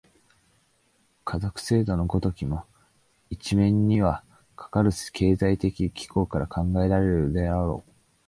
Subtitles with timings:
[1.25, 2.65] 家族制度の如きも、
[3.29, 4.23] 一面には
[4.55, 7.91] かかる経済的機構から考えられるであろう。